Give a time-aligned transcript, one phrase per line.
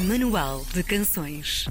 [0.00, 1.68] Manual de Canções.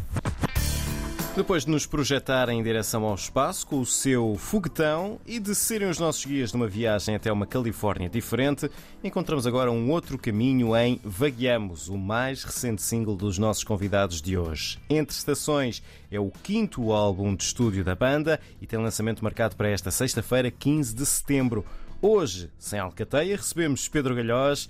[1.35, 5.89] Depois de nos projetarem em direção ao espaço com o seu foguetão e de serem
[5.89, 8.71] os nossos guias numa viagem até uma Califórnia diferente,
[9.04, 14.37] encontramos agora um outro caminho em Vagueamos, o mais recente single dos nossos convidados de
[14.37, 14.79] hoje.
[14.90, 19.68] Entre Estações é o quinto álbum de estúdio da banda e tem lançamento marcado para
[19.68, 21.66] esta sexta-feira, 15 de setembro.
[22.02, 24.70] Hoje, sem alcateia, recebemos Pedro Galhós,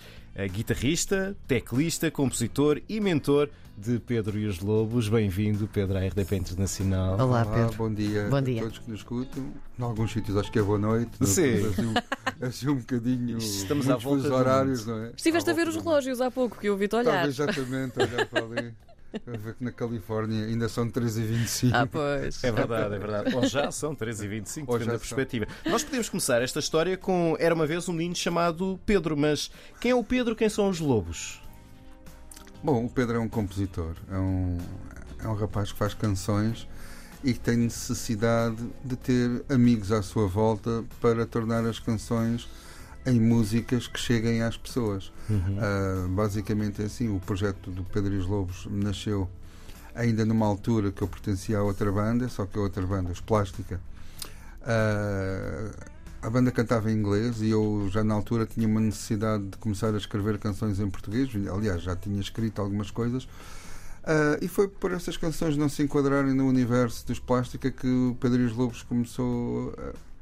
[0.52, 5.08] guitarrista, teclista, compositor e mentor de Pedro e os Lobos.
[5.10, 7.14] Bem-vindo, Pedro, à RDP Internacional.
[7.16, 7.74] Olá, Olá, Pedro.
[7.78, 8.62] bom dia Bom a dia.
[8.62, 9.44] todos que nos escutam.
[9.80, 11.12] Em alguns sítios acho que é boa noite.
[11.26, 11.66] Sim.
[11.68, 11.94] Assim, um-
[12.48, 13.38] assim um bocadinho.
[13.38, 15.12] Estamos à volta fusos do horários, não é?
[15.16, 17.14] Estiveste a ver os relógios há pouco que eu ouvi-te olhar.
[17.28, 18.74] Talvez exatamente, olhar para ali.
[19.28, 21.72] A ver que na Califórnia ainda são 13h25.
[21.74, 22.44] Ah, pois.
[22.44, 23.36] É verdade, é verdade.
[23.36, 25.00] Ou já são 13h25, Ou depende da são.
[25.00, 25.48] perspectiva.
[25.66, 27.36] Nós podemos começar esta história com.
[27.40, 30.36] Era uma vez um menino chamado Pedro, mas quem é o Pedro?
[30.36, 31.42] Quem são os lobos?
[32.64, 34.58] Bom, o Pedro é um compositor, é um,
[35.22, 36.68] é um rapaz que faz canções
[37.24, 42.48] e que tem necessidade de ter amigos à sua volta para tornar as canções
[43.06, 45.12] em músicas que cheguem às pessoas.
[45.60, 49.30] Ah, basicamente é assim, o projeto do Pedro e os Lobos nasceu
[49.96, 53.22] ainda numa altura que eu pertencia a outra banda, só que a outra banda, os
[53.22, 53.80] Plástica,
[54.62, 55.72] ah,
[56.22, 59.94] a banda cantava em inglês e eu já na altura tinha uma necessidade de começar
[59.94, 61.30] a escrever canções em português.
[61.54, 63.28] Aliás, já tinha escrito algumas coisas.
[64.04, 68.18] Ah, e foi por essas canções não se enquadrarem no universo dos Plástica que o
[68.20, 70.13] Pedro e os Lobos começou a,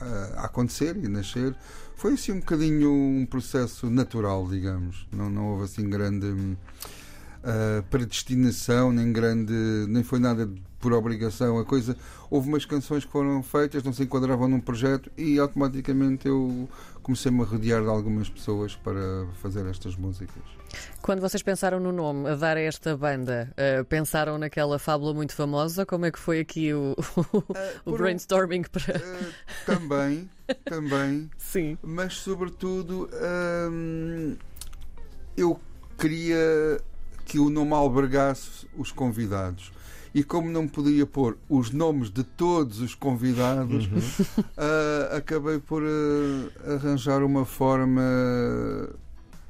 [0.00, 1.54] a- acontecer e nascer.
[1.96, 5.06] Foi assim um bocadinho um processo natural, digamos.
[5.12, 6.56] Não, não houve assim grande
[7.42, 9.52] ah, predestinação, nem grande.
[9.88, 10.48] nem foi nada
[10.80, 11.58] por obrigação.
[11.58, 11.96] A coisa.
[12.30, 16.68] Houve umas canções que foram feitas, não se enquadravam num projeto e automaticamente eu
[17.02, 20.42] comecei-me a rodear de algumas pessoas para fazer estas músicas.
[21.00, 25.32] Quando vocês pensaram no nome, a dar a esta banda, eh, pensaram naquela fábula muito
[25.34, 25.86] famosa?
[25.86, 26.94] Como é que foi aqui o,
[27.32, 28.98] o por um- brainstorming para.
[29.02, 29.30] Ah,
[29.64, 30.28] também,
[30.66, 31.30] também.
[31.38, 31.78] Sim.
[31.82, 33.08] mas sobretudo
[33.72, 34.36] hum,
[35.36, 35.58] eu
[35.98, 36.78] queria
[37.24, 39.72] que o nome albergasse os convidados.
[40.18, 43.88] E como não podia pôr os nomes de todos os convidados,
[44.58, 48.02] ah, acabei por ah, arranjar uma forma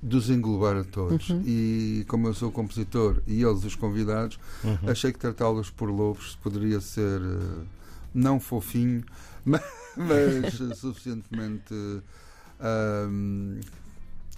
[0.02, 1.30] de os englobar a todos.
[1.46, 4.38] E como eu sou compositor e eles os convidados,
[4.86, 7.64] achei que tratá-los por lobos poderia ser ah,
[8.12, 9.02] não fofinho,
[9.46, 9.62] mas,
[9.96, 11.74] mas suficientemente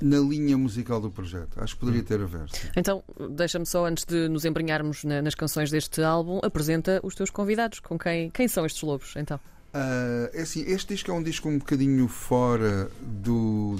[0.00, 1.60] na linha musical do projeto.
[1.62, 2.48] Acho que poderia ter a ver.
[2.50, 2.68] sim.
[2.76, 7.28] Então, deixa-me só, antes de nos embrenharmos na- nas canções deste álbum, apresenta os teus
[7.30, 7.80] convidados.
[7.80, 9.38] Com quem, quem são estes lobos, então?
[9.74, 13.78] Ah, é assim, este disco é um disco um bocadinho fora do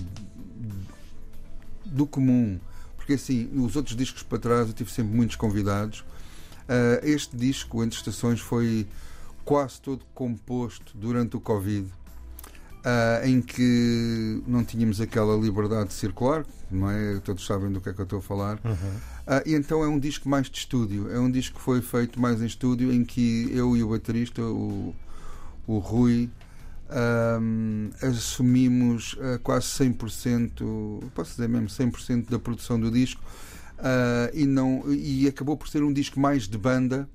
[1.85, 2.59] do comum,
[2.97, 6.05] porque assim, nos outros discos para trás eu tive sempre muitos convidados.
[6.69, 8.87] Ah, este disco, Entre Estações, foi
[9.45, 11.89] quase todo composto durante o Covid,
[12.85, 17.21] ah, em que não tínhamos aquela liberdade de circular, não é?
[17.21, 18.59] Todos sabem do que é que eu estou a falar.
[19.27, 21.11] Ah, e então é um disco mais de estúdio.
[21.11, 24.43] É um disco que foi feito mais em estúdio, em que eu e o baterista,
[24.43, 24.95] o,
[25.67, 26.31] o Rui,
[26.89, 33.23] ahm, assumimos ah, quase 100%, posso dizer mesmo 100% da produção do disco.
[34.35, 37.09] E, não, e acabou por ser um disco mais de banda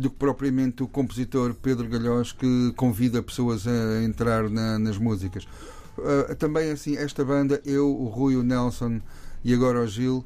[0.00, 5.46] do que propriamente o compositor Pedro Galhós que convida pessoas a entrar na- nas músicas.
[5.98, 9.00] Ah, também assim, esta banda, eu, o Rui, o Nelson
[9.44, 10.24] e agora o Gil,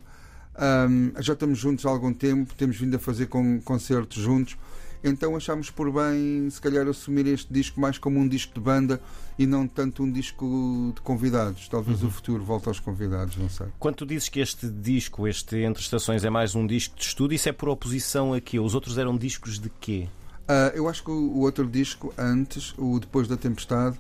[0.57, 4.57] ahm, já estamos juntos há algum tempo, temos vindo a fazer con- concertos juntos,
[5.05, 8.99] então achámos por bem, se calhar, assumir este disco mais como um disco de banda
[9.39, 11.69] e não tanto um disco de convidados.
[11.69, 13.67] Talvez o futuro volte aos convidados, não sei.
[13.79, 17.35] Quando tu dizes que este disco, este Entre Estações, é mais um disco de estudo,
[17.35, 18.59] isso é por oposição a quê?
[18.59, 20.09] Os outros eram discos de quê?
[20.49, 23.99] Ah, eu acho que o, outro disco, antes, o Depois da Tempestade,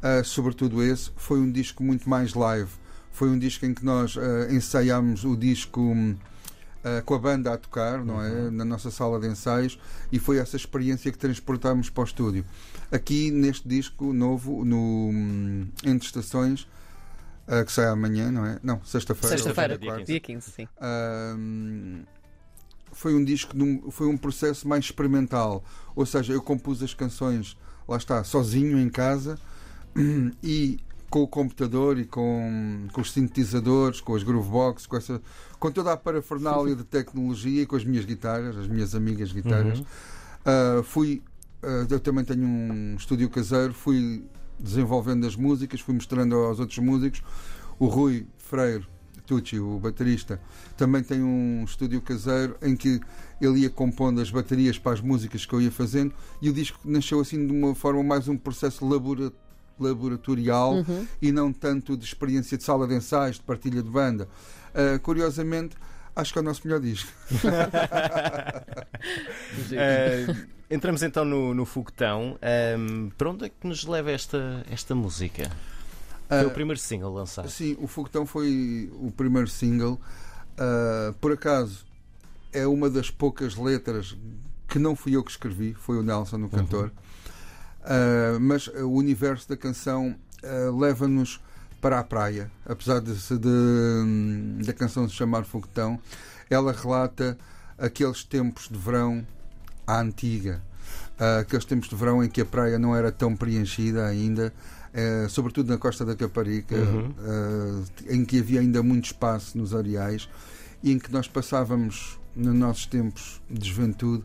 [0.00, 2.70] ah, sobretudo esse, foi um disco muito mais live.
[3.10, 6.14] Foi um disco em que nós ah, ensaiámos o disco hum,
[6.84, 8.50] ah, com a banda a tocar, não é?
[8.50, 9.78] Na nossa sala de ensaios,
[10.12, 12.44] e foi essa experiência que transportámos para o estúdio.
[12.92, 16.68] Aqui, neste disco novo, no hum, Entre Estações,
[17.48, 18.58] ah, que sai amanhã, não é?
[18.62, 19.36] Não, sexta-feira.
[19.36, 20.04] Sexta-feira, dia 15.
[20.04, 20.68] dia 15, sim.
[20.80, 22.02] Ahm,
[22.92, 25.64] foi um disco, num- foi um processo mais experimental.
[25.96, 27.56] Ou seja, eu compus as canções,
[27.88, 29.38] lá está, sozinho em casa
[30.42, 30.78] e
[31.14, 35.22] com o computador e com, com os sintetizadores, com as groovebox, com, essa,
[35.60, 39.80] com toda a parafernália de tecnologia e com as minhas guitarras, as minhas amigas guitarras.
[40.44, 41.22] Ah, fui,
[41.62, 44.24] ah, eu também tenho um estúdio caseiro, fui
[44.58, 47.22] desenvolvendo as músicas, fui mostrando aos outros músicos.
[47.78, 48.84] O Rui Freire
[49.24, 50.40] Tucci, o baterista,
[50.76, 53.00] também tem um estúdio caseiro em que
[53.40, 56.12] ele ia compondo as baterias para as músicas que eu ia fazendo
[56.42, 59.32] e o disco nasceu assim de uma forma mais um processo labora-
[59.78, 61.06] laboratorial Uhum.
[61.20, 64.28] e não tanto de experiência de sala de ensaios, de partilha de banda.
[64.74, 65.76] Ah, curiosamente,
[66.16, 67.10] acho que é o nosso melhor disco.
[69.72, 70.26] Eh,
[70.70, 72.38] entramos então no, no foguetão.
[72.42, 75.50] Ahm, para onde é que nos leva esta, esta música?
[76.28, 77.48] Foi Ah, o primeiro single lançado.
[77.50, 80.00] Sim, o Foguetão foi o primeiro single.
[80.56, 81.84] Ah, por acaso,
[82.52, 84.16] é uma das poucas letras
[84.68, 86.90] que não fui eu que escrevi, foi o Nelson, o cantor.
[87.84, 91.40] Ah, mas o universo da canção ah, leva-nos
[91.80, 92.50] para a praia.
[92.66, 95.98] Apesar de, de- da canção se chamar Foguetão,
[96.48, 97.36] ela relata
[97.78, 99.26] aqueles tempos de verão
[99.86, 100.62] à antiga.
[101.18, 104.52] Ah, aqueles tempos de verão em que a praia não era tão preenchida ainda,
[104.92, 107.14] eh, sobretudo na Costa da Caparica, Uhum.
[108.08, 110.28] eh, em que havia ainda muito espaço nos areais
[110.82, 114.24] e em que nós passávamos, nos nossos tempos de juventude,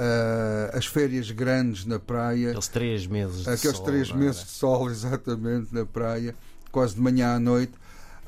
[0.00, 4.16] eh, as férias grandes na praia, Aqueles três meses de aqueles sol, três era?
[4.18, 6.36] meses de sol, exatamente, na praia,
[6.70, 7.72] quase de manhã à noite.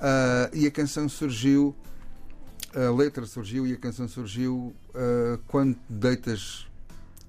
[0.01, 1.77] Ah, e a canção surgiu,
[2.75, 6.67] a letra surgiu e a canção surgiu ah, quando deitas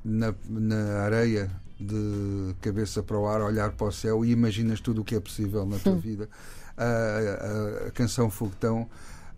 [0.04, 5.02] na, na areia de cabeça para o ar, olhar para o céu e imaginas tudo
[5.02, 6.28] o que é possível na tua vida.
[6.76, 8.90] Ah, a, a canção Foguetão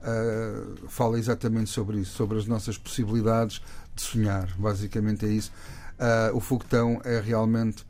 [0.02, 3.62] ah, fala exatamente sobre isso, sobre as nossas possibilidades
[3.96, 4.48] de sonhar.
[4.58, 5.52] Basicamente é isso.
[6.00, 7.86] Ah, o Foguetão é realmente.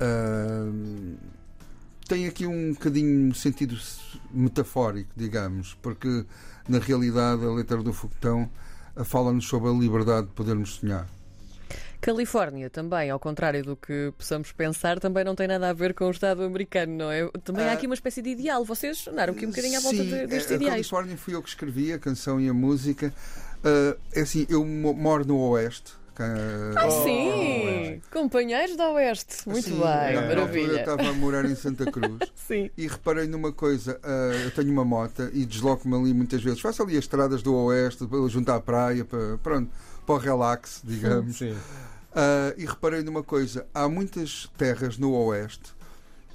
[0.00, 0.70] ah,
[2.08, 3.78] tem aqui um bocadinho sentido
[4.32, 6.24] metafórico, digamos, porque
[6.68, 8.50] na realidade a letra do Foguetão
[8.96, 11.06] ah, fala-nos sobre a liberdade de podermos sonhar.
[12.00, 16.06] Califórnia também, ao contrário do que possamos pensar, também não tem nada a ver com
[16.06, 17.28] o Estado americano, não é?
[17.44, 18.64] Também há aqui uma espécie de ideal.
[18.64, 20.58] Vocês andaram aqui um bocadinho à volta Sim, de- destes a-.
[20.58, 23.12] Califórnia fui eu que escrevi a canção e a música.
[23.64, 25.92] Ah, é assim, eu mo- moro no Oeste.
[26.22, 28.02] Ah, Oh, sim!
[28.12, 29.36] Companheiros da Oeste.
[29.48, 30.80] Muito Sim, bem, na- na altura Eu maravilha.
[30.80, 32.70] estava a morar em Santa Cruz Sim.
[32.76, 36.60] e reparei numa coisa: ah, eu tenho uma moto e desloco-me ali muitas vezes.
[36.60, 39.70] Faço ali as estradas do Oeste, para- junto à praia, para, pronto,
[40.04, 41.38] para o relax, digamos.
[41.38, 41.56] Sim.
[42.14, 45.72] Ah, e reparei numa coisa: há muitas terras no Oeste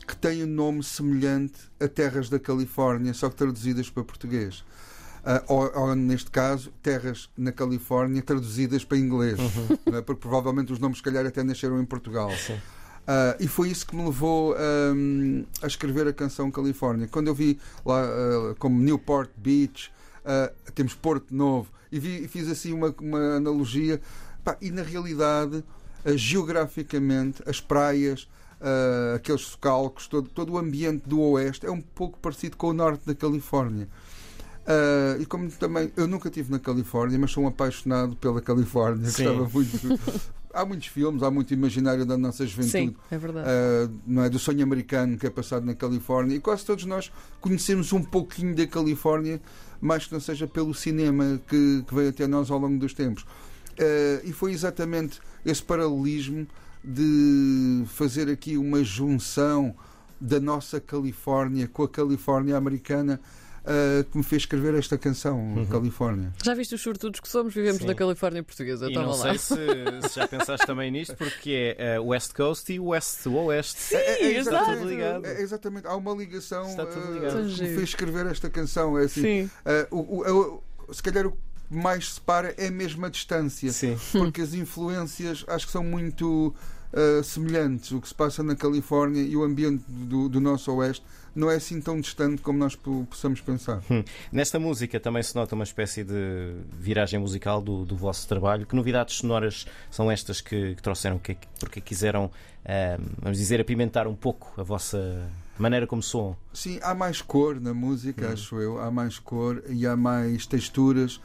[0.08, 4.64] que têm um nome semelhante a terras da Califórnia, só que traduzidas para português.
[5.28, 9.40] Ah, ou, ou, neste caso, terras na Califórnia traduzidas para inglês,
[9.86, 10.02] não é?
[10.04, 12.30] porque provavelmente os nomes, se calhar, até nasceram em Portugal.
[12.38, 12.58] Sim.
[13.08, 17.08] Ah, e foi isso que me levou ahm, a escrever a canção Califórnia.
[17.08, 19.92] Quando eu vi lá ah, como Newport Beach,
[20.24, 24.00] ah, temos Porto Novo, e, vi- fiz assim uma, uma analogia,
[24.44, 25.64] pá, e na realidade,
[26.36, 28.28] geograficamente, as praias,
[29.16, 33.06] aqueles socalcos, todo, todo o ambiente do Oeste é um pouco parecido com o norte
[33.06, 33.88] da Califórnia.
[34.66, 39.10] Ah, e como também eu nunca estive na Califórnia, mas sou um apaixonado pela Califórnia,
[39.10, 39.26] Sim.
[39.26, 40.00] gostava muito.
[40.54, 42.72] há muitos filmes, há muito imaginário da nossa juventude.
[42.72, 43.48] Sim, é verdade.
[43.48, 47.12] Uh, não é, do sonho americano que é passado na Califórnia e quase todos nós
[47.40, 49.40] conhecemos um pouquinho da Califórnia,
[49.80, 53.24] mais que não seja pelo cinema que, que veio até nós ao longo dos tempos.
[53.24, 56.48] Uh, e foi exatamente esse paralelismo
[56.84, 59.76] de fazer aqui uma junção
[60.20, 63.20] da nossa Califórnia com a Califórnia americana
[63.66, 66.32] uh, que me fez escrever esta canção, Califórnia.
[66.44, 67.54] Já viste os sortudos que somos?
[67.54, 67.88] Vivemos Sim.
[67.88, 68.90] na Califórnia portuguesa.
[68.90, 69.16] E não lá.
[69.18, 69.56] sei se,
[70.10, 73.80] se já pensaste também nisto, porque é uh, West Coast e West Oeste.
[73.82, 74.38] Sim, É- é.
[74.40, 75.26] Está tudo ligado.
[75.26, 77.32] É, exatamente, há uma ligação Está tudo uh, ligado.
[77.34, 78.98] Tão que me fez escrever esta canção.
[79.00, 79.50] É assim, Sim.
[79.92, 81.38] Uh, o, o- o- se calhar o que
[81.70, 83.98] mais separa é mesmo a distância, Sim.
[84.12, 86.54] porque as influências acho que são muito
[86.94, 87.92] uh, semelhantes.
[87.92, 91.04] O que se passa na Califórnia e o ambiente do, do nosso Oeste
[91.36, 93.82] não é assim tão distante como nós po- possamos pensar.
[94.32, 98.66] Nesta música também se nota uma espécie de viragem musical do, do vosso trabalho.
[98.66, 101.20] Que novidades sonoras são estas que, que trouxeram?
[101.20, 102.32] Que, porque quiseram,
[102.66, 106.38] ah, vamos dizer, apimentar um pouco a vossa maneira como soam?
[106.54, 108.80] Sim, há mais cor na música, acho eu.
[108.80, 111.20] Há mais cor e há mais texturas.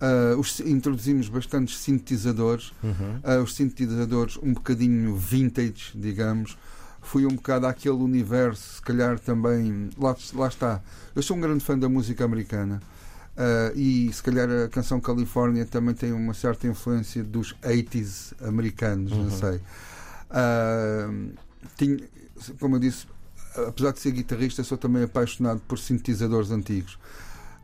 [0.00, 2.72] Uh, os- introduzimos bastantes sintetizadores.
[2.82, 6.56] Uh, os sintetizadores um bocadinho vintage, digamos.
[7.00, 9.88] Fui um bocado àquele universo, se calhar também.
[9.96, 10.82] Lá, lá está.
[11.14, 12.82] Eu sou um grande fã da música americana.
[13.36, 19.12] Uh, e se calhar a canção Califórnia também tem uma certa influência dos 80s americanos,
[19.12, 19.60] não sei.
[21.76, 21.98] Tinha-
[22.60, 23.06] como eu disse,
[23.68, 26.98] apesar de ser guitarrista, sou também apaixonado por sintetizadores antigos.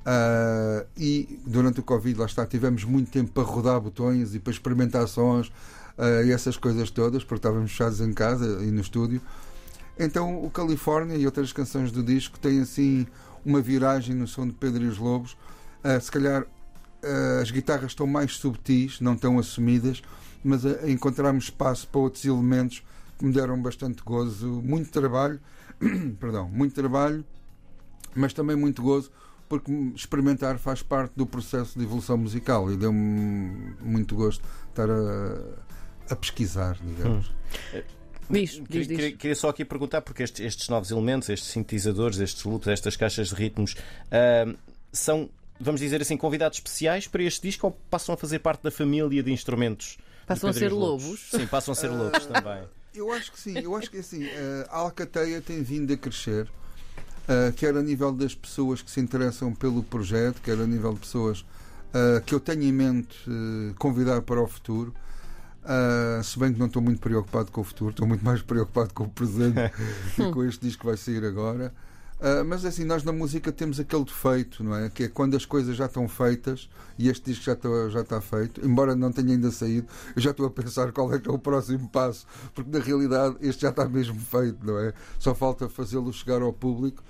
[0.05, 4.53] Ah, e durante o Covid, lá está, tivemos muito tempo para rodar botões e para
[4.53, 5.53] experimentar sons
[5.97, 9.21] ah, e essas coisas todas, porque estávamos fechados em casa e no estúdio.
[9.99, 13.07] Então, o Califórnia e outras canções do disco têm assim
[13.45, 15.37] uma viragem no som de Pedro e os Lobos.
[15.85, 20.03] Uh, se calhar uh, as guitarras estão mais subtis, não tão assumidas,
[20.43, 22.83] mas uh, encontramos espaço para outros elementos
[23.19, 25.41] que me deram bastante gozo, muito trabalho,
[26.19, 27.25] perdão, muito trabalho,
[28.15, 29.11] mas também muito gozo,
[29.53, 36.11] porque experimentar faz parte do processo de evolução musical e deu-me muito gosto estar a,
[36.11, 37.31] a pesquisar, digamos.
[37.75, 37.83] Hum.
[38.31, 38.87] Diz, diz, diz.
[38.87, 42.97] Queria, queria, só aqui perguntar, porque estes, estes, novos elementos, estes sintetizadores, estes loops, estas
[42.97, 44.57] caixas de ritmos, uh,
[44.91, 45.29] são,
[45.61, 49.23] vamos dizer assim, convidados especiais para este disco ou passam a fazer parte da família
[49.23, 49.99] de instrumentos?
[50.27, 51.29] Passam a ser lobos?
[51.31, 52.63] Sim, passam a ser lobos também.
[52.95, 54.27] Eu acho que sim, eu acho que assim,
[54.71, 56.51] a Alcateia tem vindo a crescer.
[57.23, 61.01] Uh, quer a nível das pessoas que se interessam pelo projeto, quer a nível de
[61.01, 64.93] pessoas uh, que eu tenho em mente uh, convidar para o futuro.
[66.25, 69.05] se bem que não estou muito preocupado com o futuro, estou muito mais preocupado com
[69.05, 69.57] o presente
[70.19, 71.73] e com este disco que vai sair agora.
[72.23, 74.89] Uh, mas assim, nós na música temos aquele defeito, não é?
[74.89, 78.21] Que é quando as coisas já estão feitas e este disco já está, já está
[78.21, 81.33] feito, embora não tenha ainda saído, eu já estou a pensar qual é que é
[81.33, 82.25] o próximo passo,
[82.55, 84.95] porque na realidade este já está mesmo feito, não é?
[85.19, 87.03] Só falta fazê-lo chegar ao público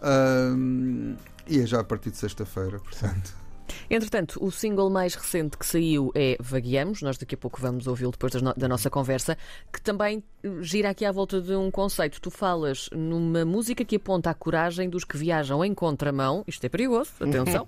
[0.00, 3.45] uh, e é já a partir de sexta-feira, portanto.
[3.88, 8.10] Entretanto, o single mais recente que saiu é Vagueamos, nós daqui a pouco vamos ouvi-lo
[8.10, 9.36] depois da nossa conversa,
[9.72, 10.22] que também
[10.60, 12.20] gira aqui à volta de um conceito.
[12.20, 16.68] Tu falas numa música que aponta a coragem dos que viajam em contramão, isto é
[16.68, 17.66] perigoso, atenção,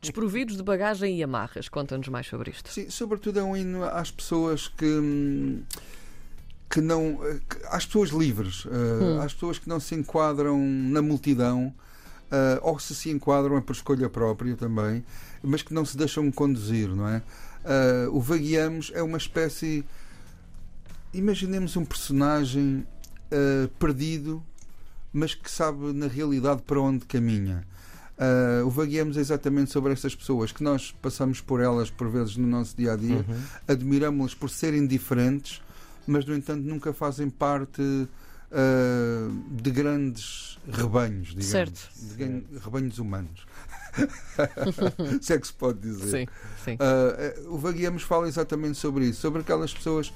[0.00, 1.68] desprovidos de bagagem e amarras.
[1.68, 2.70] Conta-nos mais sobre isto.
[2.70, 5.62] Sim, sobretudo é um hino às pessoas que hum,
[6.70, 7.18] que não
[7.70, 9.20] às pessoas livres, uh, hum.
[9.20, 11.74] às pessoas que não se enquadram na multidão
[12.32, 15.04] uh, ou se se enquadram é por escolha própria também,
[15.42, 17.22] mas que não se deixam conduzir, não é?
[17.64, 19.84] Uh, o Vagueamos é uma espécie.
[21.12, 22.86] Imaginemos um personagem
[23.32, 24.42] uh, perdido,
[25.12, 27.66] mas que sabe na realidade para onde caminha.
[28.18, 32.36] Uh, o Vagueamos é exatamente sobre essas pessoas que nós passamos por elas por vezes
[32.36, 33.42] no nosso dia a dia, uhum.
[33.68, 35.62] admiramos-las por serem diferentes,
[36.04, 37.80] mas no entanto nunca fazem parte
[38.52, 41.90] uh, de grandes rebanhos, digamos, certo.
[42.16, 43.46] de rebanhos humanos.
[45.20, 46.06] se é que se pode dizer.
[46.06, 46.26] Sim,
[46.64, 46.74] sim.
[46.74, 50.12] Uh, o Vagueamos fala exatamente sobre isso, sobre aquelas pessoas,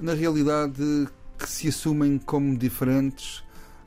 [0.00, 3.42] na realidade, que se assumem como diferentes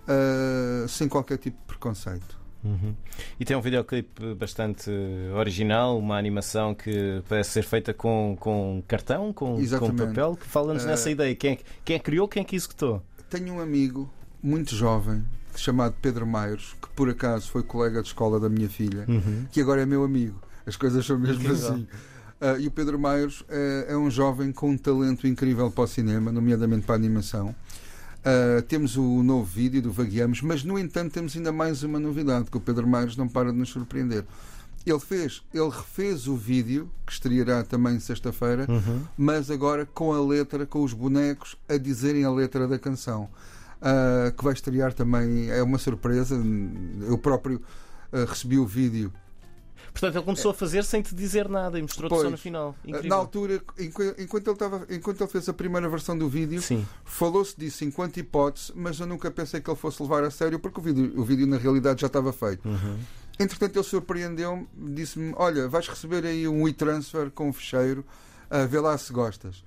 [0.08, 2.42] uh, sem qualquer tipo de preconceito.
[2.63, 2.96] Uhum.
[3.40, 4.92] E tem um videoclipe bastante
[5.36, 10.38] original, uma animação que parece ser feita com, com cartão, com, com papel.
[10.42, 11.34] Fala-nos uh, nessa ideia.
[11.36, 13.01] Quem, é quem é criou, quem é que executou?
[13.32, 14.12] Tenho um amigo
[14.44, 15.24] muito jovem
[15.56, 19.46] chamado Pedro Mairos, que por acaso foi colega de escola da minha filha, uhum.
[19.50, 20.38] que agora é meu amigo.
[20.66, 21.88] As coisas são mesmo assim.
[22.42, 23.46] Uh, e o Pedro Mairos uh,
[23.88, 27.56] é um jovem com um talento incrível para o cinema, nomeadamente para a animação.
[28.20, 32.52] Uh, temos o novo vídeo do Vagueamos, mas no entanto temos ainda mais uma novidade,
[32.52, 34.26] que o Pedro Mairos não para de nos surpreender.
[34.86, 39.04] Ele fez, ele refez o vídeo, que estreará também sexta-feira, uhum.
[39.18, 43.30] mas agora com a letra, com os bonecos a dizerem a letra da canção
[43.82, 45.50] uh, que vai estrear também.
[45.50, 46.36] É uma surpresa.
[47.08, 47.62] Eu próprio
[48.12, 49.12] uh, recebi o vídeo.
[49.92, 52.76] Portanto, ele começou a fazer sem te dizer nada e mostrou-te só no final.
[52.78, 53.10] Ah, Incrível.
[53.10, 53.62] Na altura,
[54.18, 56.62] enquanto ele, estava, enquanto ele fez a primeira versão do vídeo,
[57.04, 60.80] falou-se disso enquanto hipótese, mas eu nunca pensei que ele fosse levar a sério, porque
[60.80, 62.66] o vídeo, o vídeo na realidade já estava feito.
[62.68, 62.98] Uhum.
[63.41, 68.05] Entretanto, ele surpreendeu-me, disse-me: Olha, vais receber aí um e-transfer com um fecheiro,
[68.50, 69.57] uh, vê lá se gostas.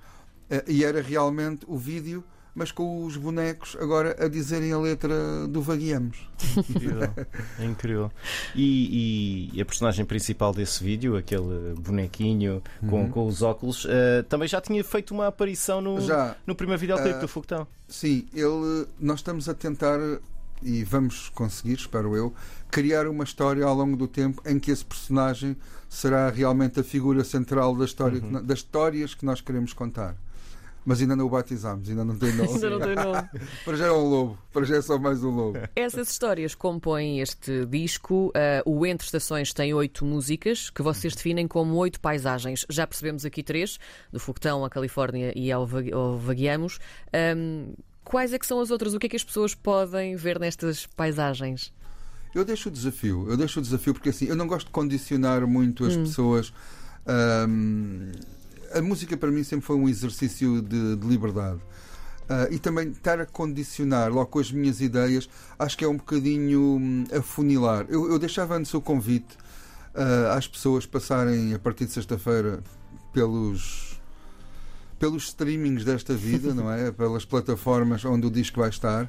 [0.51, 5.47] Uh, e era realmente o vídeo mas com os bonecos agora a dizerem a letra
[5.49, 6.29] do Vagueamos.
[6.57, 7.11] Incrível.
[7.59, 8.13] É incrível.
[8.55, 13.11] E, e, a personagem principal desse vídeo, aquele bonequinho com, uhum.
[13.11, 17.19] com os óculos, uh, também já tinha feito uma aparição no, já, no primeiro videoclipe
[17.19, 17.67] uh, do Foguetão.
[17.89, 19.99] Sim, ele, nós estamos a tentar
[20.63, 22.35] e vamos conseguir, espero eu,
[22.71, 25.57] criar uma história ao longo do tempo em que esse personagem
[25.89, 28.45] será realmente a figura central da história, uhum.
[28.45, 30.17] das histórias que nós queremos contar
[30.85, 32.53] mas ainda não o batizámos, ainda não tem nome.
[32.53, 33.29] ainda não tem nome.
[33.65, 35.59] para já é um lobo, para já é só mais um lobo.
[35.75, 38.31] Essas histórias compõem este disco.
[38.67, 42.67] Uh, o Entre Estações tem oito músicas que vocês definem como oito paisagens.
[42.69, 43.79] Já percebemos aqui três:
[44.13, 46.79] do Foguetão, a Califórnia e ao, Vagueamos.
[47.37, 47.73] Um,
[48.05, 48.95] quais é que são as outras?
[48.95, 51.73] O que é que as pessoas podem ver nestas paisagens?
[52.35, 55.47] Eu deixo o desafio, eu deixo o desafio porque assim, eu não gosto de condicionar
[55.47, 56.05] muito as hum.
[56.05, 56.53] pessoas.
[57.49, 58.11] Um,
[58.73, 61.61] a música para mim sempre foi um exercício de, de liberdade.
[62.25, 65.99] Uh, e também estar a condicionar logo com as minhas ideias, acho que é um
[65.99, 67.85] bocadinho hum, afunilar.
[67.89, 69.37] Eu, eu deixava antes o convite
[69.95, 72.63] uh, às pessoas passarem a partir de sexta-feira
[73.13, 73.84] pelos
[74.99, 76.91] pelos streamings desta vida, não é?
[76.93, 79.05] Pelas plataformas onde o disco vai estar.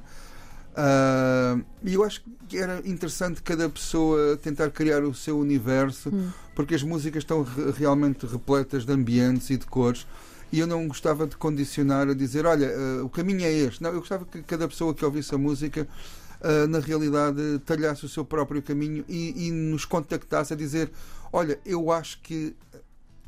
[0.78, 6.30] Uh, e eu acho que era interessante cada pessoa tentar criar o seu universo, Hum.
[6.54, 10.06] porque as músicas estão re- realmente repletas de ambientes e de cores.
[10.52, 13.82] E eu não gostava de condicionar a dizer, olha, uh, o caminho é este.
[13.82, 15.88] Não, eu gostava que cada pessoa que ouvisse a música,
[16.42, 20.92] uh, na realidade, talhasse o seu próprio caminho e, e nos contactasse a dizer,
[21.32, 22.54] olha, eu acho que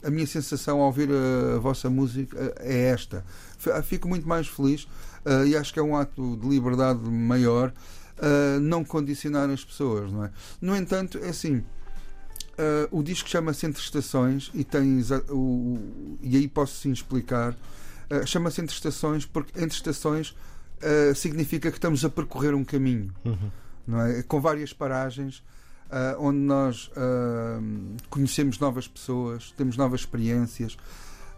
[0.03, 3.25] a minha sensação ao ouvir a, vossa música é esta.
[3.57, 4.83] F- Fico muito mais feliz
[5.25, 7.69] uh, e acho que é um ato de liberdade maior
[8.17, 10.31] uh, não condicionar as pessoas, não é?
[10.61, 11.57] No entanto, é assim.
[11.57, 11.63] uh,
[12.91, 15.79] o disco chama-se Entre Estações e tem o,
[16.21, 17.55] e aí posso sim explicar.
[18.25, 20.33] Chama-se Entre Estações porque entre estações
[21.15, 23.11] significa que estamos a percorrer um caminho,
[23.85, 24.23] não é?
[24.23, 25.43] Com várias paragens
[25.89, 27.59] ah, onde nós ah,
[28.09, 30.77] conhecemos novas pessoas, temos novas experiências.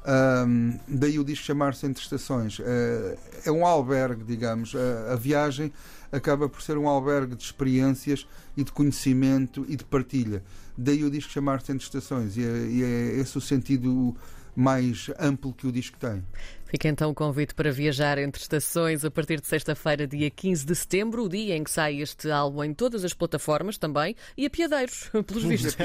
[0.03, 0.45] Ah,
[0.87, 2.59] daí o disco chamar-se Entre Estações.
[2.59, 4.73] Ah, é um albergue, digamos.
[5.11, 5.71] A viagem
[6.11, 8.27] acaba por ser um albergue de experiências
[8.57, 10.43] e de conhecimento e de partilha.
[10.77, 12.37] Daí o disco chamar-se Entre Estações.
[12.37, 14.15] E é, e é esse o sentido
[14.59, 16.21] mais amplo que o disco tem.
[16.65, 20.75] Fica então o convite para viajar entre estações a partir de sexta-feira, dia 15 de
[20.75, 24.49] setembro, o dia em que sai este álbum em todas as plataformas também e a
[24.49, 25.75] Piadeiros, pelos vistos,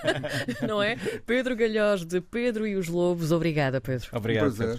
[0.66, 0.96] não é?
[1.26, 3.30] Pedro Galhós, de Pedro e os Lobos.
[3.30, 4.08] Obrigada, Pedro.
[4.12, 4.62] Obrigado.
[4.62, 4.70] Um.